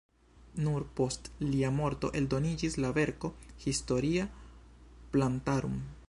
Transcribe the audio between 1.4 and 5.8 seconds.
lia morto eldoniĝis la verko "Historia plantarum".